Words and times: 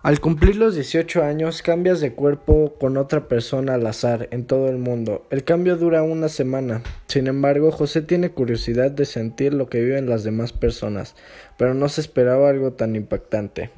Al 0.00 0.20
cumplir 0.20 0.54
los 0.54 0.76
18 0.76 1.24
años 1.24 1.60
cambias 1.60 1.98
de 1.98 2.14
cuerpo 2.14 2.74
con 2.78 2.96
otra 2.96 3.26
persona 3.26 3.74
al 3.74 3.84
azar 3.84 4.28
en 4.30 4.46
todo 4.46 4.68
el 4.68 4.78
mundo. 4.78 5.26
El 5.30 5.42
cambio 5.42 5.76
dura 5.76 6.04
una 6.04 6.28
semana. 6.28 6.82
Sin 7.08 7.26
embargo, 7.26 7.72
José 7.72 8.02
tiene 8.02 8.30
curiosidad 8.30 8.92
de 8.92 9.04
sentir 9.04 9.54
lo 9.54 9.68
que 9.68 9.80
viven 9.80 10.08
las 10.08 10.22
demás 10.22 10.52
personas, 10.52 11.16
pero 11.56 11.74
no 11.74 11.88
se 11.88 12.00
esperaba 12.00 12.48
algo 12.48 12.74
tan 12.74 12.94
impactante. 12.94 13.72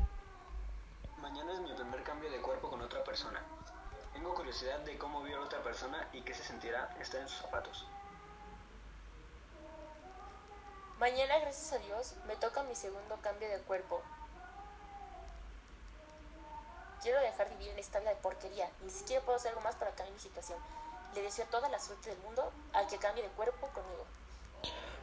Mañana 1.22 1.54
es 1.54 1.60
mi 1.60 1.72
primer 1.72 2.02
cambio 2.02 2.30
de 2.30 2.36
cuerpo 2.36 2.68
con 2.68 2.82
otra 2.82 3.02
persona. 3.02 3.42
Tengo 4.12 4.34
curiosidad 4.34 4.84
de 4.84 4.98
cómo 4.98 5.22
vio 5.22 5.38
a 5.38 5.46
otra 5.46 5.62
persona 5.62 6.06
y 6.12 6.20
qué 6.20 6.34
se 6.34 6.44
sentirá 6.44 6.94
estar 7.00 7.22
en 7.22 7.28
sus 7.28 7.38
zapatos. 7.38 7.86
Mañana, 10.98 11.38
gracias 11.40 11.72
a 11.72 11.78
Dios, 11.78 12.14
me 12.28 12.36
toca 12.36 12.62
mi 12.64 12.74
segundo 12.74 13.16
cambio 13.22 13.48
de 13.48 13.56
cuerpo. 13.62 14.02
Quiero 17.02 17.18
dejar 17.20 17.48
de 17.48 17.56
vivir 17.56 17.72
en 17.72 17.78
esta 17.78 17.98
vida 17.98 18.10
de 18.10 18.16
porquería. 18.16 18.68
Ni 18.84 18.90
siquiera 18.90 19.22
puedo 19.24 19.36
hacer 19.36 19.50
algo 19.50 19.62
más 19.62 19.74
para 19.76 19.90
cambiar 19.92 20.12
mi 20.12 20.20
situación. 20.20 20.58
Le 21.14 21.22
deseo 21.22 21.46
toda 21.50 21.68
la 21.70 21.78
suerte 21.78 22.10
del 22.10 22.18
mundo 22.18 22.52
al 22.72 22.86
que 22.88 22.98
cambie 22.98 23.22
de 23.22 23.30
cuerpo 23.30 23.68
conmigo. 23.68 24.04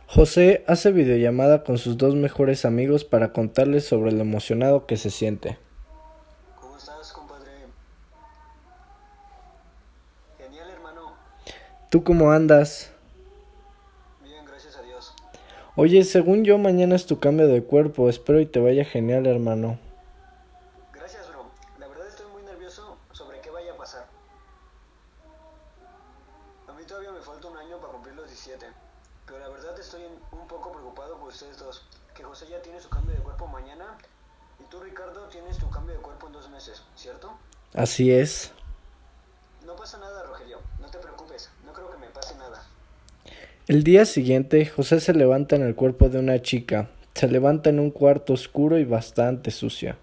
José 0.08 0.64
hace 0.68 0.92
videollamada 0.92 1.64
con 1.64 1.78
sus 1.78 1.98
dos 1.98 2.16
mejores 2.16 2.66
amigos 2.66 3.04
para 3.04 3.34
contarles 3.34 3.86
sobre 3.86 4.12
lo 4.12 4.22
emocionado 4.22 4.86
que 4.86 4.96
se 4.96 5.10
siente. 5.10 5.58
¿Cómo 6.62 6.78
estás, 6.78 7.12
compadre? 7.12 7.52
Genial, 10.38 10.70
hermano. 10.70 11.14
¿Tú 11.90 12.04
cómo 12.04 12.32
andas? 12.32 12.92
Bien, 14.24 14.46
gracias 14.46 14.78
a 14.78 14.84
Dios. 14.84 15.14
Oye, 15.76 16.04
según 16.06 16.46
yo, 16.46 16.58
mañana 16.58 16.96
es 16.96 17.06
tu 17.06 17.20
cambio 17.20 17.48
de 17.48 17.64
cuerpo. 17.64 18.08
Espero 18.08 18.40
y 18.40 18.46
te 18.46 18.60
vaya 18.60 18.86
genial, 18.86 19.26
hermano. 19.26 19.78
Mí 26.78 26.86
todavía 26.86 27.12
me 27.12 27.22
falta 27.22 27.48
un 27.48 27.58
año 27.58 27.80
para 27.80 27.94
cumplir 27.94 28.16
los 28.16 28.28
17. 28.28 28.66
Pero 29.26 29.40
la 29.40 29.50
verdad 29.50 29.78
estoy 29.80 30.04
un 30.32 30.48
poco 30.48 30.72
preocupado 30.72 31.18
por 31.18 31.30
ustedes 31.30 31.58
dos. 31.58 31.86
Que 32.16 32.24
José 32.24 32.48
ya 32.50 32.62
tiene 32.62 32.80
su 32.80 32.90
cambio 32.90 33.16
de 33.16 33.22
cuerpo 33.22 33.48
mañana. 33.48 33.98
Y 34.60 34.64
tú, 34.70 34.80
Ricardo, 34.80 35.28
tienes 35.28 35.58
tu 35.58 35.70
cambio 35.70 35.96
de 35.96 36.02
cuerpo 36.02 36.28
en 36.28 36.34
dos 36.34 36.50
meses, 36.50 36.84
¿cierto? 36.96 37.38
Así 37.74 38.12
es. 38.12 38.52
No 39.66 39.76
pasa 39.76 39.98
nada, 39.98 40.24
Rogelio. 40.24 40.60
No 40.80 40.90
te 40.90 40.98
preocupes. 41.00 41.50
No 41.66 41.74
creo 41.74 41.92
que 41.92 41.98
me 41.98 42.08
pase 42.08 42.36
nada. 42.36 42.64
El 43.68 43.84
día 43.84 44.06
siguiente, 44.06 44.66
José 44.66 45.00
se 45.02 45.14
levanta 45.14 45.56
en 45.56 45.64
el 45.64 45.76
cuerpo 45.76 46.10
de 46.10 46.20
una 46.20 46.42
chica. 46.42 46.90
Se 47.16 47.28
levanta 47.28 47.70
en 47.70 47.80
un 47.80 47.92
cuarto 47.92 48.34
oscuro 48.34 48.78
y 48.78 48.86
bastante 48.86 49.52
sucio. 49.52 49.98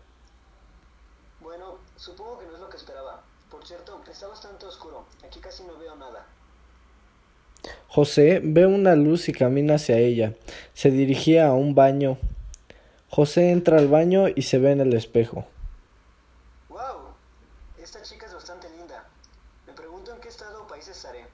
Bueno, 1.40 1.78
supongo 1.96 2.38
que 2.40 2.46
no 2.46 2.54
es 2.54 2.60
lo 2.60 2.68
que 2.68 2.76
esperaba. 2.76 3.22
Por 3.48 3.66
cierto, 3.66 4.02
está 4.10 4.26
bastante 4.26 4.66
oscuro. 4.66 5.06
Aquí 5.24 5.40
casi 5.40 5.62
no 5.64 5.78
veo 5.78 5.96
nada. 5.96 6.26
José 7.88 8.40
ve 8.42 8.66
una 8.66 8.96
luz 8.96 9.28
y 9.28 9.32
camina 9.32 9.76
hacia 9.76 9.98
ella. 9.98 10.34
Se 10.72 10.90
dirigía 10.90 11.46
a 11.48 11.54
un 11.54 11.74
baño. 11.74 12.18
José 13.08 13.50
entra 13.52 13.78
al 13.78 13.88
baño 13.88 14.26
y 14.34 14.42
se 14.42 14.58
ve 14.58 14.72
en 14.72 14.80
el 14.80 14.94
espejo. 14.94 15.46
¡Wow! 16.68 17.14
Esta 17.80 18.02
chica 18.02 18.26
es 18.26 18.34
bastante 18.34 18.68
linda. 18.70 19.06
Me 19.66 19.72
pregunto 19.72 20.12
en 20.12 20.20
qué 20.20 20.28
estado 20.28 20.64
o 20.64 20.66
país 20.66 20.88
estaré. 20.88 21.24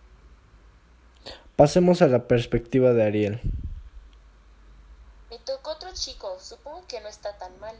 Pasemos 1.56 2.03
a 2.03 2.09
la 2.09 2.28
perspectiva 2.28 2.92
de 2.92 3.05
Ariel. 3.05 3.41
Me 5.31 5.39
tocó 5.39 5.72
otro 5.72 5.89
chico. 5.94 6.39
Supongo 6.39 6.84
que 6.87 7.00
no 7.00 7.09
está 7.09 7.37
tan 7.39 7.59
mal. 7.61 7.77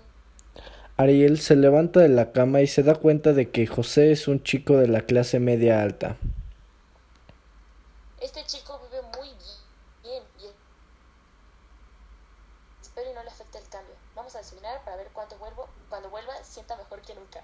Ariel 0.97 1.39
se 1.39 1.57
levanta 1.57 2.01
de 2.01 2.11
la 2.11 2.31
cama 2.31 2.61
y 2.61 2.67
se 2.67 2.83
da 2.83 2.95
cuenta 2.95 3.33
de 3.33 3.51
que 3.51 3.67
José 3.67 4.13
es 4.13 4.29
un 4.29 4.43
chico 4.43 4.77
de 4.77 4.87
la 4.87 5.01
clase 5.03 5.41
media 5.41 5.83
alta. 5.83 6.17
Este 8.21 8.45
chico 8.45 8.79
vive 8.85 9.01
muy 9.17 9.29
bien 10.03 10.23
y 10.39 10.45
espero 12.83 13.11
y 13.11 13.15
no 13.15 13.23
le 13.23 13.31
afecte 13.31 13.57
el 13.57 13.60
cambio. 13.71 13.95
Vamos 14.15 14.35
a 14.35 14.39
desayunar 14.39 14.85
para 14.85 14.97
ver 14.97 15.09
cuánto 15.13 15.39
vuelvo, 15.39 15.69
cuando 15.89 16.11
vuelva 16.11 16.33
sienta 16.43 16.77
mejor 16.77 17.01
que 17.01 17.15
nunca. 17.15 17.43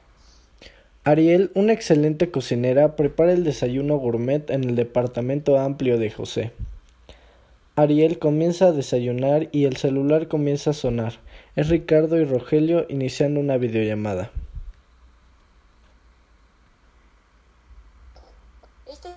Ariel, 1.04 1.52
una 1.54 1.72
excelente 1.72 2.30
cocinera, 2.30 2.96
prepara 2.96 3.32
el 3.32 3.44
desayuno 3.44 3.96
gourmet 3.96 4.50
en 4.50 4.64
el 4.64 4.74
departamento 4.74 5.58
amplio 5.58 5.98
de 5.98 6.10
José. 6.10 6.52
Ariel 7.76 8.18
comienza 8.18 8.68
a 8.68 8.72
desayunar 8.72 9.48
y 9.52 9.66
el 9.66 9.76
celular 9.76 10.28
comienza 10.28 10.70
a 10.70 10.72
sonar. 10.72 11.20
Es 11.54 11.68
Ricardo 11.68 12.16
y 12.16 12.24
Rogelio 12.24 12.86
iniciando 12.88 13.38
una 13.38 13.56
videollamada. 13.56 14.30
Este 18.86 19.10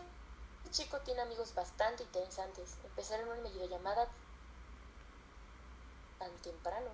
chico 0.71 0.99
tiene 1.05 1.21
amigos 1.21 1.55
bastante 1.55 2.03
interesantes. 2.03 2.75
Empezaron 2.85 3.29
una 3.29 3.49
videollamada 3.49 4.09
temprano. 6.41 6.89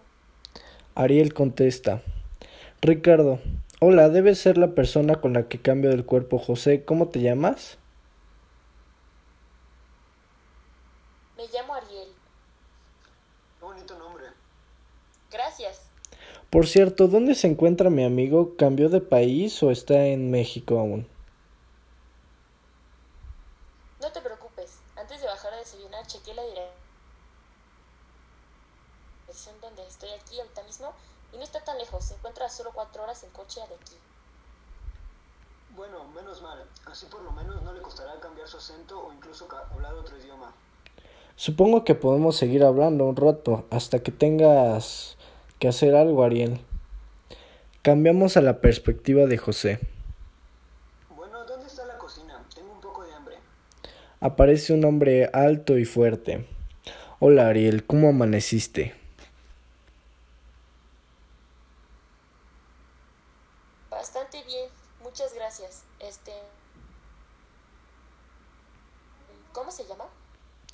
Ariel 0.95 1.33
contesta. 1.33 2.01
Ricardo, 2.81 3.39
hola, 3.79 4.09
debes 4.09 4.39
ser 4.39 4.57
la 4.57 4.75
persona 4.75 5.16
con 5.16 5.33
la 5.33 5.47
que 5.47 5.61
cambio 5.61 5.89
del 5.89 6.06
cuerpo 6.06 6.38
José. 6.38 6.85
¿Cómo 6.85 7.09
te 7.09 7.19
llamas? 7.22 7.78
Me 11.38 11.44
llamo 11.47 11.73
Ariel. 11.73 12.09
Qué 13.59 13.66
bonito 13.66 13.97
nombre. 13.97 14.25
Gracias. 15.31 15.89
Por 16.50 16.67
cierto, 16.67 17.07
¿dónde 17.07 17.35
se 17.35 17.47
encuentra 17.47 17.89
mi 17.89 18.06
amigo? 18.06 18.56
¿Cambió 18.56 18.88
de 18.89 19.01
país 19.01 19.62
o 19.63 19.72
está 19.72 20.06
en 20.06 20.31
México 20.31 20.79
aún? 20.79 21.07
No 24.01 24.12
te 24.12 24.22
preocupes. 24.22 24.79
Antes 24.95 25.19
de 25.19 25.27
bajar 25.27 25.53
a 25.53 25.57
desayunar, 25.57 26.06
chequé 26.07 26.33
la 26.33 26.44
dirección 26.44 26.75
donde 29.61 29.85
estoy 29.88 30.09
aquí 30.09 30.39
ahorita 30.39 30.63
mismo 30.63 30.94
y 31.33 31.38
no 31.38 31.44
está 31.44 31.63
tan 31.63 31.78
lejos. 31.78 32.03
Se 32.06 32.16
encuentra 32.16 32.45
a 32.45 32.50
solo 32.50 32.72
cuatro 32.73 33.03
horas 33.03 33.23
en 33.23 33.29
coche 33.31 33.59
de 33.67 33.75
aquí. 33.75 33.95
Bueno, 35.75 36.06
menos 36.16 36.41
mal. 36.41 36.66
Así 36.85 37.06
por 37.07 37.22
lo 37.22 37.31
menos 37.31 37.61
no 37.61 37.73
le 37.73 37.81
costará 37.81 38.19
cambiar 38.19 38.47
su 38.47 38.57
acento 38.57 39.00
o 39.00 39.13
incluso 39.13 39.47
hablar 39.72 39.94
otro 39.94 40.17
idioma. 40.17 40.53
Supongo 41.35 41.83
que 41.83 41.95
podemos 41.95 42.38
seguir 42.38 42.63
hablando 42.63 43.06
un 43.06 43.16
rato 43.16 43.66
hasta 43.69 44.01
que 44.01 44.11
tengas 44.11 45.17
que 45.59 45.67
hacer 45.67 45.95
algo, 45.95 46.23
Ariel. 46.23 46.62
Cambiamos 47.81 48.38
a 48.38 48.41
la 48.41 48.62
perspectiva 48.62 49.25
de 49.25 49.38
José. 49.38 49.79
Bueno, 51.09 51.44
¿dónde 51.45 51.67
está 51.67 51.85
la 51.85 51.97
cocina? 51.97 52.41
Tengo 52.56 52.72
un 52.72 52.81
poco 52.81 53.03
de 53.03 53.13
hambre. 53.13 53.38
Aparece 54.22 54.73
un 54.73 54.85
hombre 54.85 55.29
alto 55.33 55.77
y 55.77 55.85
fuerte. 55.85 56.47
Hola, 57.19 57.47
Ariel, 57.47 57.85
¿cómo 57.85 58.09
amaneciste? 58.09 58.95
Bastante 63.89 64.41
bien. 64.44 64.69
Muchas 65.03 65.33
gracias. 65.33 65.83
Este... 66.00 66.31
¿Cómo 69.53 69.72
se 69.72 69.85
llama? 69.85 70.06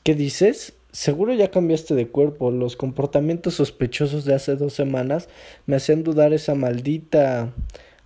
¿Qué 0.03 0.15
dices? 0.15 0.73
Seguro 0.91 1.33
ya 1.33 1.51
cambiaste 1.51 1.95
de 1.95 2.07
cuerpo. 2.07 2.51
Los 2.51 2.75
comportamientos 2.75 3.55
sospechosos 3.55 4.25
de 4.25 4.33
hace 4.33 4.55
dos 4.55 4.73
semanas 4.73 5.29
me 5.65 5.75
hacían 5.75 6.03
dudar 6.03 6.33
esa 6.33 6.55
maldita... 6.55 7.53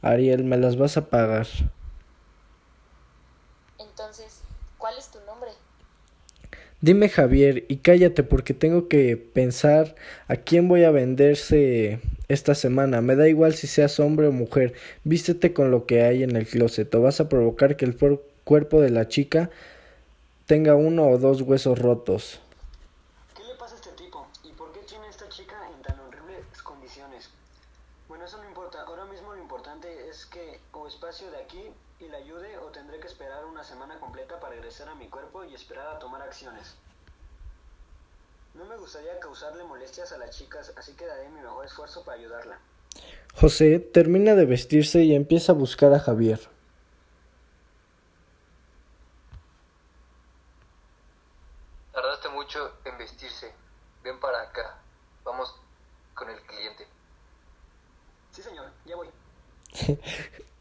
Ariel, 0.06 0.44
me 0.44 0.58
las 0.58 0.78
vas 0.78 0.98
a 0.98 1.10
pagar. 1.10 1.48
Entonces, 3.80 4.42
¿cuál 4.78 4.94
es 5.00 5.10
tu 5.10 5.18
nombre? 5.26 5.50
Dime 6.80 7.10
Javier 7.10 7.66
y 7.70 7.78
cállate 7.78 8.22
porque 8.22 8.54
tengo 8.54 8.88
que 8.88 9.18
pensar 9.18 9.96
a 10.28 10.36
quién 10.36 10.68
voy 10.68 10.84
a 10.84 10.92
venderse 10.92 12.00
esta 12.28 12.54
semana. 12.54 13.02
Me 13.02 13.16
da 13.16 13.28
igual 13.28 13.56
si 13.56 13.66
seas 13.66 14.00
hombre 14.00 14.28
o 14.28 14.32
mujer. 14.32 14.74
Vístete 15.04 15.54
con 15.54 15.72
lo 15.72 15.88
que 15.88 16.04
hay 16.04 16.22
en 16.22 16.36
el 16.36 16.46
closet 16.46 16.94
o 16.94 17.02
vas 17.02 17.20
a 17.20 17.28
provocar 17.28 17.76
que 17.76 17.86
el 17.86 17.98
cuerpo 18.44 18.82
de 18.82 18.92
la 18.92 19.08
chica 19.08 19.50
tenga 20.46 20.76
uno 20.76 21.08
o 21.10 21.18
dos 21.18 21.42
huesos 21.42 21.80
rotos. 21.80 22.40
¿Qué 23.36 23.44
le 23.44 23.56
pasa 23.56 23.76
a 23.76 23.78
este 23.78 23.92
tipo? 23.92 24.28
¿Y 24.44 24.52
por 24.54 24.72
qué 24.72 24.80
tiene 24.82 25.08
a 25.08 25.10
esta 25.10 25.28
chica 25.30 25.56
en 25.72 25.82
tan 25.82 26.00
horribles 26.00 26.62
condiciones? 26.64 27.30
Bueno, 28.08 28.26
eso 28.26 28.38
no 28.38 28.48
importa. 28.48 28.82
Ahora 28.84 29.06
mismo 29.06 29.34
lo 29.34 29.42
importante 29.42 30.10
es 30.10 30.26
que 30.28 30.60
o 30.72 30.88
espacio 30.88 31.32
de 31.32 31.38
aquí 31.38 31.72
y 32.00 32.08
la 32.08 32.18
ayude 32.18 32.58
o 32.60 32.66
tendré 32.68 33.00
que 33.00 33.08
esperar 33.08 33.46
una 33.46 33.64
semana 33.64 34.00
completa 34.00 34.40
para 34.40 34.54
regresar 34.54 34.90
a 34.90 34.96
mi 34.96 35.08
cuerpo 35.08 35.44
y 35.44 35.56
esperar 35.56 35.88
a 35.88 36.00
tomar 36.00 36.22
acciones. 36.22 36.76
No 38.54 38.66
me 38.66 38.78
gustaría 38.78 39.20
causarle 39.20 39.64
molestias 39.64 40.12
a 40.14 40.18
las 40.18 40.38
chicas, 40.38 40.72
así 40.78 40.94
que 40.94 41.06
daré 41.06 41.28
mi 41.30 41.42
mejor 41.42 41.66
esfuerzo 41.66 42.04
para 42.04 42.18
ayudarla. 42.18 42.60
José 43.34 43.80
termina 43.80 44.36
de 44.36 44.46
vestirse 44.46 45.04
y 45.04 45.14
empieza 45.14 45.52
a 45.52 45.56
buscar 45.56 45.94
a 45.94 46.00
Javier. 46.00 46.40
Tardaste 51.92 52.30
mucho 52.30 52.78
en 52.86 52.98
vestirse. 52.98 53.54
Ven 54.04 54.20
para 54.20 54.42
acá. 54.42 54.78
Vamos 55.26 55.54
con 56.14 56.30
el 56.30 56.42
cliente. 56.44 56.88
Sí, 58.32 58.42
señor, 58.42 58.70
ya 58.86 58.96
voy. 58.96 59.08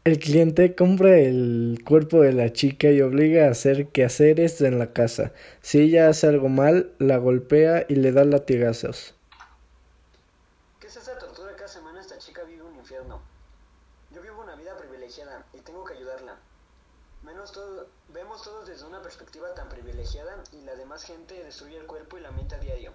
El 0.05 0.19
cliente 0.19 0.75
compra 0.75 1.17
el 1.17 1.81
cuerpo 1.83 2.21
de 2.21 2.31
la 2.31 2.53
chica 2.53 2.91
y 2.91 3.01
obliga 3.01 3.47
a 3.47 3.49
hacer 3.49 3.87
quehaceres 3.87 4.61
en 4.61 4.77
la 4.77 4.93
casa. 4.93 5.33
Si 5.63 5.79
ella 5.79 6.09
hace 6.09 6.27
algo 6.27 6.47
mal, 6.47 6.91
la 6.99 7.17
golpea 7.17 7.87
y 7.89 7.95
le 7.95 8.11
da 8.11 8.23
latigazos. 8.23 9.15
¿Qué 10.79 10.85
es 10.85 10.95
esa 10.95 11.17
tortura 11.17 11.55
cada 11.55 11.67
semana? 11.67 11.99
Esta 11.99 12.19
chica 12.19 12.43
vive 12.43 12.61
un 12.61 12.75
infierno. 12.75 13.19
Yo 14.13 14.21
vivo 14.21 14.43
una 14.43 14.55
vida 14.55 14.77
privilegiada 14.77 15.43
y 15.55 15.61
tengo 15.61 15.83
que 15.83 15.95
ayudarla. 15.95 16.37
Menos 17.23 17.51
todo, 17.51 17.87
vemos 18.13 18.43
todos 18.43 18.67
desde 18.67 18.85
una 18.85 19.01
perspectiva 19.01 19.55
tan 19.55 19.69
privilegiada 19.69 20.43
y 20.53 20.63
la 20.65 20.75
demás 20.75 21.03
gente 21.03 21.33
destruye 21.43 21.77
el 21.77 21.87
cuerpo 21.87 22.19
y 22.19 22.21
la 22.21 22.29
mente 22.29 22.53
a 22.53 22.59
diario. 22.59 22.91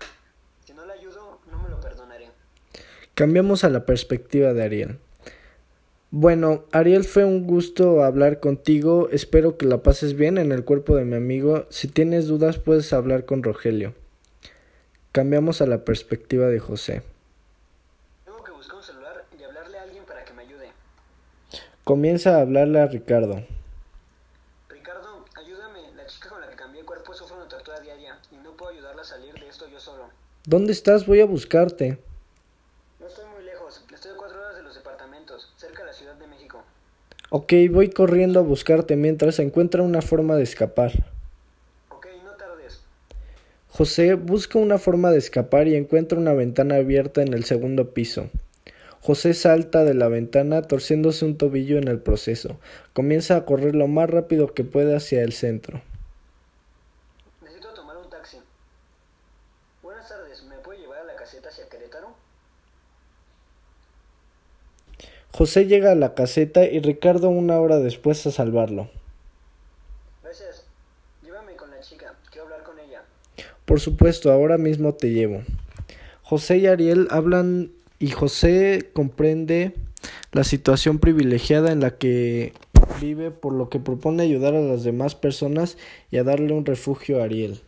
Si 0.65 0.73
no 0.75 0.87
la 0.87 0.93
ayudo, 0.93 1.41
no 1.51 1.61
me 1.61 1.71
lo 1.71 1.81
perdonaré. 1.81 2.31
Cambiamos 3.17 3.65
a 3.65 3.69
la 3.69 3.85
perspectiva 3.85 4.53
de 4.53 4.63
Ariel. 4.63 5.01
Bueno, 6.13 6.65
Ariel, 6.73 7.05
fue 7.05 7.25
un 7.25 7.47
gusto 7.47 8.03
hablar 8.03 8.41
contigo. 8.41 9.09
Espero 9.13 9.57
que 9.57 9.67
la 9.67 9.85
pases 9.85 10.17
bien 10.17 10.39
en 10.39 10.51
el 10.51 10.65
cuerpo 10.65 10.97
de 10.97 11.05
mi 11.05 11.15
amigo. 11.15 11.67
Si 11.71 11.87
tienes 11.87 12.27
dudas, 12.27 12.59
puedes 12.59 12.93
hablar 12.93 13.27
con 13.27 13.45
Rogelio. 13.45 13.95
Cambiamos 15.13 15.63
a 15.63 15.67
la 15.67 15.85
perspectiva 15.85 16.49
de 16.49 16.59
José. 16.59 17.05
Tengo 18.25 18.43
que 18.43 18.51
buscar 18.51 18.79
un 18.79 18.83
celular 18.83 19.25
y 19.39 19.45
hablarle 19.45 19.79
a 19.79 19.83
alguien 19.85 20.05
para 20.05 20.25
que 20.25 20.33
me 20.33 20.43
ayude. 20.43 20.73
Comienza 21.85 22.39
a 22.39 22.41
hablarle 22.41 22.81
a 22.81 22.87
Ricardo. 22.89 23.45
Ricardo, 24.69 25.25
ayúdame. 25.37 25.93
La 25.95 26.07
chica 26.07 26.29
con 26.29 26.41
la 26.41 26.49
que 26.49 26.57
cambié 26.57 26.85
cuerpo 26.85 27.15
sufre 27.15 27.37
una 27.37 27.47
tortura 27.47 27.79
diaria 27.79 28.19
y 28.33 28.37
no 28.39 28.57
puedo 28.57 28.73
ayudarla 28.73 29.03
a 29.03 29.05
salir 29.05 29.35
de 29.35 29.47
esto 29.47 29.69
yo 29.69 29.79
solo. 29.79 30.11
¿Dónde 30.45 30.73
estás? 30.73 31.07
Voy 31.07 31.21
a 31.21 31.25
buscarte. 31.25 32.01
No 32.99 33.07
estoy 33.07 33.27
muy 33.33 33.45
lejos. 33.45 33.85
Estoy 33.95 34.11
a 34.11 34.17
cuatro 34.17 34.41
horas 34.41 34.57
de 34.57 34.63
los 34.65 34.77
cerca 35.57 35.83
de 35.83 35.87
la 35.87 35.93
Ciudad 35.93 36.15
de 36.15 36.27
México. 36.27 36.63
Ok, 37.31 37.53
voy 37.71 37.91
corriendo 37.91 38.41
a 38.41 38.43
buscarte 38.43 38.97
mientras 38.97 39.39
encuentra 39.39 39.83
una 39.83 40.03
forma 40.03 40.37
de 40.37 40.43
escapar. 40.43 40.93
Ok, 41.91 42.07
no 42.25 42.33
tardes. 42.33 42.81
José 43.69 44.15
busca 44.15 44.59
una 44.59 44.79
forma 44.79 45.11
de 45.11 45.19
escapar 45.19 45.69
y 45.69 45.77
encuentra 45.77 46.19
una 46.19 46.35
ventana 46.35 46.77
abierta 46.77 47.23
en 47.23 47.35
el 47.35 47.45
segundo 47.45 47.95
piso. 47.95 48.31
José 49.03 49.33
salta 49.33 49.85
de 49.85 49.95
la 49.95 50.09
ventana 50.09 50.63
torciéndose 50.63 51.25
un 51.25 51.39
tobillo 51.39 51.79
en 51.79 51.89
el 51.89 52.01
proceso. 52.01 52.59
Comienza 52.93 53.37
a 53.37 53.45
correr 53.47 53.75
lo 53.75 53.87
más 53.87 54.11
rápido 54.11 54.53
que 54.53 54.65
puede 54.65 54.95
hacia 54.95 55.23
el 55.23 55.33
centro. 55.33 55.81
Necesito 57.41 57.73
tomar 57.73 57.97
un 57.97 58.11
taxi. 58.11 58.39
Buenas 59.83 60.07
tardes, 60.07 60.43
¿me 60.43 60.57
puede 60.57 60.81
llevar 60.81 60.99
a 60.99 61.05
la 61.05 61.15
caseta 61.15 61.49
hacia 61.49 61.67
Querétaro? 61.69 62.15
José 65.33 65.67
llega 65.67 65.93
a 65.93 65.95
la 65.95 66.15
caseta 66.15 66.65
y 66.65 66.81
Ricardo 66.81 67.29
una 67.29 67.59
hora 67.61 67.79
después 67.79 68.27
a 68.27 68.31
salvarlo. 68.31 68.91
Gracias. 70.23 70.65
Llévame 71.23 71.55
con 71.57 71.71
la 71.71 71.81
chica. 71.81 72.15
Quiero 72.31 72.45
hablar 72.45 72.63
con 72.63 72.79
ella. 72.79 73.03
Por 73.65 73.81
supuesto, 73.81 74.33
ahora 74.33 74.59
mismo 74.59 74.95
te 74.95 75.11
llevo. 75.11 75.43
José 76.23 76.59
y 76.59 76.67
Ariel 76.67 77.09
hablan 77.11 77.71
y 77.99 78.11
José 78.11 78.91
comprende 78.93 79.75
la 80.33 80.45
situación 80.45 80.99
privilegiada 80.99 81.73
en 81.73 81.81
la 81.81 81.97
que 81.97 82.53
vive, 83.01 83.31
por 83.31 83.53
lo 83.53 83.69
que 83.69 83.79
propone 83.79 84.23
ayudar 84.23 84.55
a 84.55 84.61
las 84.61 84.85
demás 84.85 85.15
personas 85.15 85.77
y 86.11 86.19
a 86.19 86.25
darle 86.25 86.53
un 86.53 86.67
refugio 86.67 87.21
a 87.21 87.25
Ariel. 87.25 87.61